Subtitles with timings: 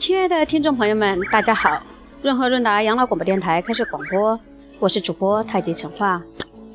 [0.00, 1.78] 亲爱的听众朋友们，大家好！
[2.22, 4.40] 润和润达养老广播电台开始广播，
[4.78, 6.22] 我是主播太极陈化，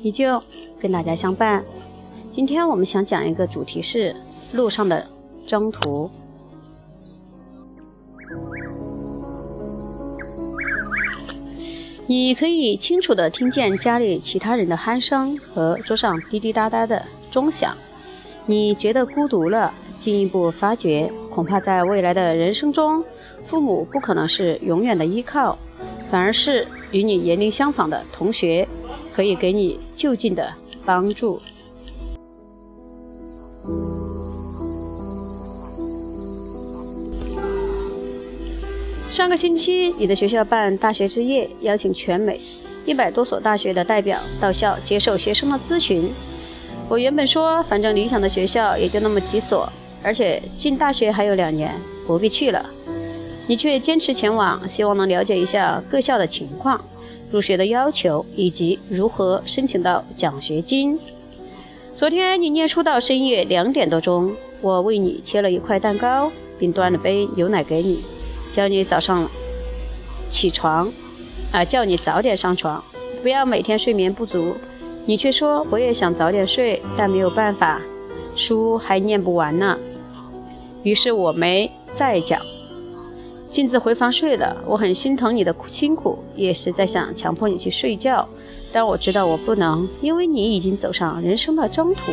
[0.00, 0.40] 依旧
[0.78, 1.64] 跟大家相伴。
[2.30, 4.14] 今天我们想讲一个主题是
[4.52, 5.04] 路上的
[5.44, 6.08] 征途。
[12.06, 17.76] 你可以清楚地听见家里其他人的鼾声和桌上滴滴答答的钟响。
[18.46, 23.04] 你觉得孤独了，进一步发觉，恐怕在未来的人生中，
[23.44, 25.58] 父母不可能是永远的依靠，
[26.08, 28.66] 反而是与你年龄相仿的同学，
[29.12, 30.50] 可以给你就近的
[30.86, 31.38] 帮助。
[39.10, 42.40] 上个星期，你的学校办大学之夜，邀请全美
[42.86, 46.10] 一百多所大学的代表到校接受学生的咨询。
[46.88, 49.70] 我原本说，反正理想的学校也就那么几所，
[50.06, 51.74] 而且进大学还有两年，
[52.06, 52.64] 不必去了。
[53.48, 56.80] 你却坚持前往，希望能了解一下各校的情况、
[57.32, 60.96] 入学的要求以及如何申请到奖学金。
[61.96, 68.04] 昨天你念书到深夜两点多钟，我为你切了一块蛋糕，并端了杯牛奶给你。
[68.54, 69.28] 叫你早上
[70.30, 70.88] 起床，
[71.50, 72.80] 啊，叫你早点上床，
[73.22, 74.54] 不要每天睡眠不足。
[75.04, 77.80] 你却说我也想早点睡，但没有办法，
[78.36, 79.76] 书还念不完呢。
[80.86, 82.40] 于是我没再讲，
[83.50, 84.56] 径自回房睡了。
[84.64, 88.24] 我很心疼你的辛苦，也实在想强迫你去睡觉，
[88.72, 92.12] 但我知道我不能，因为你已经走上人生的征途，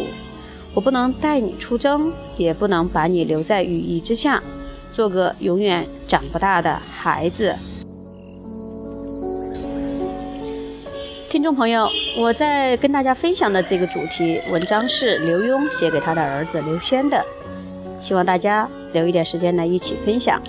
[0.74, 4.42] 我不能带你出征，也不能把你留在羽翼之下。
[4.92, 7.56] 做个永远长不大的孩子。
[11.30, 17.24] 听众朋友，我在跟大家分享的这个主题文章是刘墉写给他的儿子刘轩的，
[18.04, 20.42] 希望大家留一点时间来一起分享。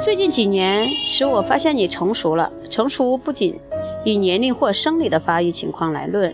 [0.00, 3.58] 最近几年使我发现你成熟了，成熟不仅
[4.04, 6.32] 以年龄或生理的发育情况来论。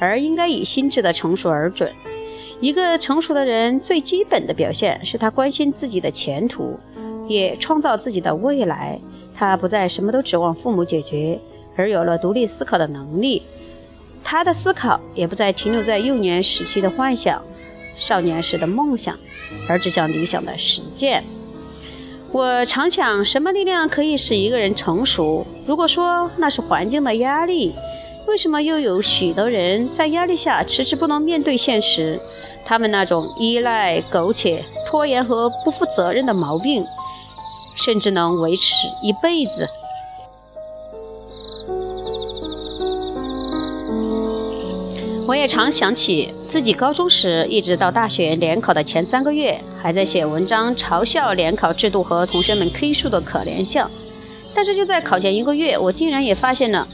[0.00, 1.90] 而应该以心智的成熟而准。
[2.60, 6.78] 一个成熟的人最基本的表现是他关心自己的前途，
[7.28, 8.98] 也创造自己的未来。
[9.34, 11.38] 他不再什么都指望父母解决，
[11.76, 13.42] 而有了独立思考的能力。
[14.24, 17.40] 他的思考也不再停留在幼年时期的幻想、
[17.94, 19.16] 少年时的梦想，
[19.68, 21.22] 而指向理想的实践。
[22.32, 25.46] 我常想，什么力量可以使一个人成熟？
[25.66, 27.74] 如果说那是环境的压力。
[28.26, 32.18] 为什么又有许多人在压力下迟迟不能面对现实？
[32.64, 36.82] 他们那种依赖、苟且、拖延和不负责任的毛病，
[37.76, 39.68] 甚至能维持一辈子。
[45.26, 53.90] 我也常想起自己高中时，一直到大学联考的前三个月，还在写文章嘲笑联考制度和同学们 K 数的可怜相。
[54.54, 56.86] 但是就在考前一个月，我竟然也发现了。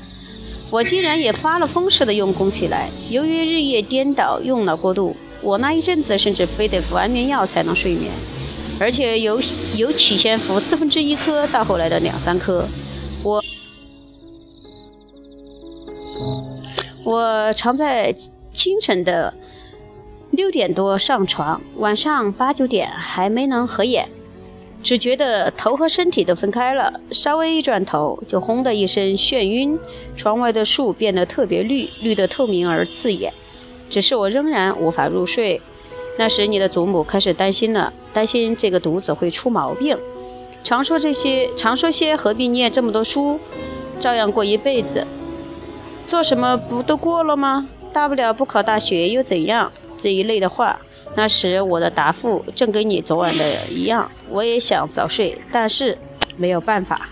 [0.71, 2.89] 我竟然也发了疯似的用功起来。
[3.11, 8.13] 由于日夜颠倒，用脑过度，我那一阵子甚至非得服安眠药才能睡眠，
[8.79, 9.41] 而且由
[9.77, 12.65] 由起先服四分之一颗，到后来的两三颗。
[13.25, 13.43] 我
[17.05, 18.15] 我常在
[18.53, 19.33] 清晨的
[20.31, 24.09] 六点多上床，晚上八九点还没能合眼。
[24.83, 29.79] 只觉得头和身体都分开了，稍微一转头就轰的一声眩晕。
[30.17, 33.33] 窗外的树变得特别绿，绿得透明而刺眼。
[33.91, 35.61] 只是我仍然无法入睡。
[36.19, 39.99] 那时你的祖母开始担心了，担心这个犊子会出毛病。
[40.65, 43.39] 常说这些，常说些何必念这么多书，
[43.99, 45.07] 照样过一辈子。
[46.11, 47.69] 做什么不都过了吗？
[47.93, 49.71] 大不了不考大学又怎样？
[49.97, 50.81] 这一类的话。
[51.15, 55.97] 那时我的答复正跟你昨晚的一样，我也想早睡，但是
[56.37, 57.09] 没有办法。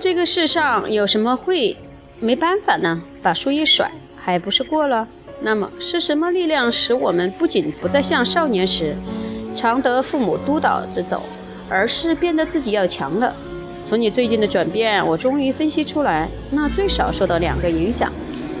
[0.00, 1.76] 这个世上有什么会
[2.20, 3.02] 没办法呢？
[3.22, 5.06] 把书一甩，还不是过了？
[5.42, 8.96] 那么是什么力量使我们不仅不再像少年时
[9.54, 11.22] 常得父母督导着走，
[11.68, 13.34] 而是变得自己要强了？
[13.86, 18.12] 从你最近的转变，我终于分析出来，那最少受到两个影响。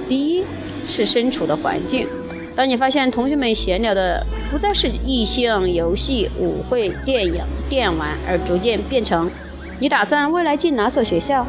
[0.08, 0.44] 第一
[0.86, 2.06] 是身处的环境，
[2.56, 9.30] 当你发现同学们闲聊的不再是异性、游戏、舞会、电影、电玩，而逐渐变成
[9.78, 11.46] 你打算未来进哪所学校？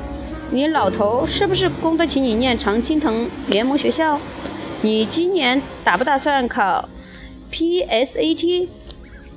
[0.51, 4.19] 你老头是不是供得起你念常青藤联盟学校？
[4.81, 6.89] 你今年打不打算考
[7.51, 8.67] PSAT？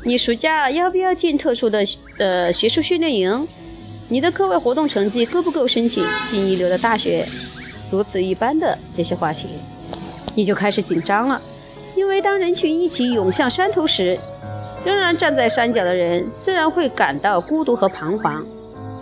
[0.05, 1.85] 你暑假要不要进特殊的
[2.19, 3.49] 呃学术训练营？
[4.09, 7.27] 你的课外活动成绩够不够申请进一流的大学？
[7.91, 9.49] 如此一般的这些话题，
[10.35, 11.41] 你就开始紧张了，
[11.95, 14.19] 因为当人群一起涌向山头时，
[14.85, 18.45] 仍然站在山脚的人自然会感到孤独和彷徨。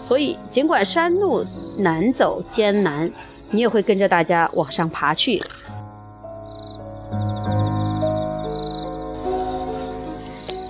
[0.01, 1.45] 所以，尽管山路
[1.79, 3.11] 难走艰难，
[3.51, 5.43] 你也会跟着大家往上爬去。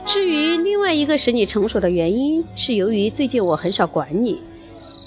[0.04, 0.50] 至于
[0.81, 4.41] 另外一个使你成熟的原因，是由于最近我很少管你，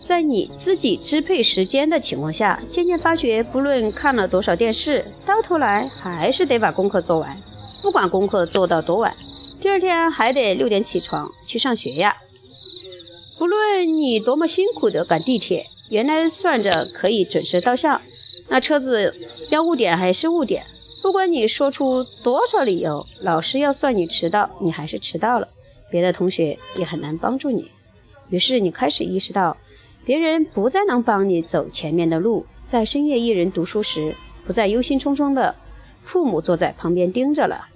[0.06, 7.36] 在你自己支配时间的情况下，渐渐发觉，不论看了多少电视，到头来还是得把功课做完，
[7.82, 9.12] 不管功课做到多晚，
[9.64, 12.16] 第二天还得六点起床去上学呀。
[13.40, 18.00] 不论你多么辛苦地赶地铁，原来算着可以准时到校，
[18.48, 19.12] 那车子
[19.50, 20.64] 要误点还是误点。
[21.02, 25.48] 不管你说出多少理由，老师要算你迟到，你还是迟到了。
[25.94, 27.70] 别的同学也很难帮助你。
[28.30, 29.58] 于是你开始意识到，
[30.04, 32.48] 别人不再能帮你走前面的路。
[32.66, 35.56] 在深夜一人读书时，不再忧心忡忡的
[36.02, 37.68] 父母坐在旁边盯着了。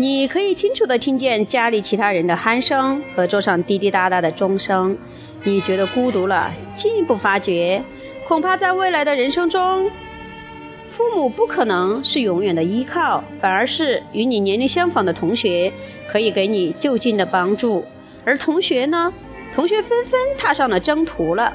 [0.00, 4.96] 你可以清楚地听见家里其他人的鼾声和桌上滴滴答答的钟声。
[5.44, 7.84] 你觉得孤独了，进一步发觉，
[8.26, 9.90] 恐怕在未来的人生中，
[10.88, 15.70] 父母不可能是永远的依靠，反而是与你年龄相仿的同学
[16.10, 17.84] 可以给你就近的帮助。
[18.24, 19.12] 而同学呢，
[19.54, 21.52] 同学纷纷踏上了征途了，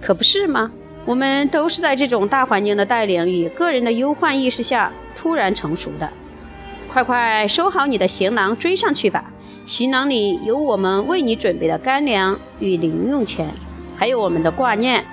[0.00, 0.70] 可不是吗？
[1.04, 6.08] 我们都是在这种大环境的带领与个人的忧患意识下突然成熟的。
[6.92, 9.30] 快快收好你的行囊，追上去吧！
[9.64, 13.54] 行囊里有我们为你准备的干粮与零用钱，
[13.94, 15.04] 还有我们的挂念。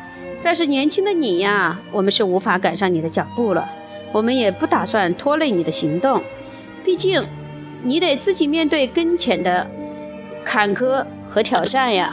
[0.44, 3.70] 但是年轻的你呀，我们是无法赶上你的脚步了。
[4.12, 6.24] 我们也不打算拖累你的行动，
[6.84, 7.24] 毕竟
[7.84, 9.68] 你得自己面对跟前的
[10.44, 12.12] 坎坷和挑战呀。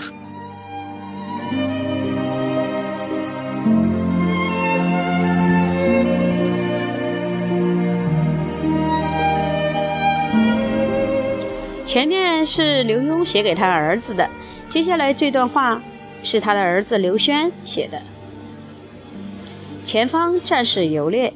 [11.95, 14.29] 前面是刘墉写给他儿子的，
[14.69, 15.81] 接下来这段话
[16.25, 18.03] 是他的儿子刘轩写的。
[19.85, 21.33] 前方战事游猎，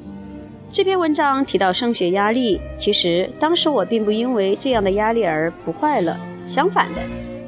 [0.68, 6.16] 这篇文章提到升学压力，其实当时我并不因为这样的压力而不快乐，
[6.48, 7.00] 相反的，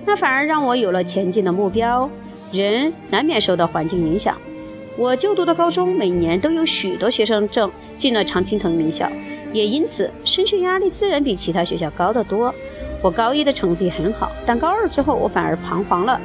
[0.07, 2.09] 那反而让我有了前进的目标。
[2.53, 4.39] 人难免受到环境影响，
[4.97, 7.69] 我就读的高中每年都有许多学生证
[7.99, 9.11] 进了常青藤名校，
[9.53, 12.55] 也因此升学压力自然比其他学校高得多。
[13.03, 16.21] 我高一的成绩很好，但高二之后我反而彷徨了，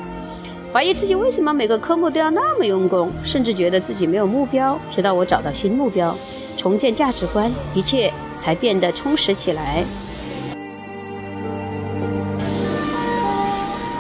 [0.74, 4.77] 怀疑自己为什么每个科目都要那么用功，甚至觉得自己没有目标。
[4.92, 6.13] 直到我找到新目标，
[6.57, 8.12] 重建价值观，一切
[8.42, 9.86] 才变得充实起来。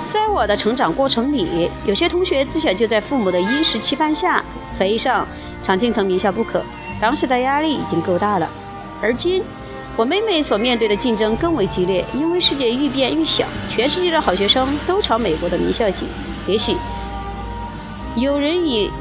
[0.09, 4.43] 在我的成长过程里，有些同学自小就在父母的殷实期盼下，
[4.77, 5.25] 非上
[5.63, 6.61] 常青藤名校不可，
[6.99, 8.49] 当时的压力已经够大了，
[9.01, 9.41] 而今。
[9.97, 16.05] 我妹妹所面对的竞争更为激烈，因为世界愈变愈小，全世界的好学生都朝美国的名校挤。
[16.45, 16.75] 也许
[18.15, 18.91] 有人以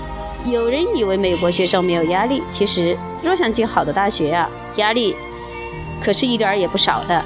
[0.45, 5.17] 有人以为美国学生没有压力，其实若想进好的大学啊，压力
[6.01, 7.25] 可是一点儿也不少的。